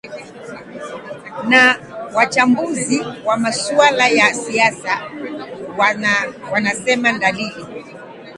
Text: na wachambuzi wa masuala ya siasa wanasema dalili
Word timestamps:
na 1.47 1.79
wachambuzi 2.13 2.99
wa 3.25 3.37
masuala 3.37 4.07
ya 4.07 4.33
siasa 4.33 5.01
wanasema 6.51 7.19
dalili 7.19 7.65